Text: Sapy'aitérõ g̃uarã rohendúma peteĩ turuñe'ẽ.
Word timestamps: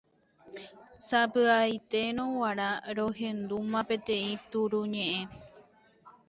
Sapy'aitérõ 1.07 2.25
g̃uarã 2.35 2.69
rohendúma 2.97 3.81
peteĩ 3.87 4.31
turuñe'ẽ. 4.49 5.21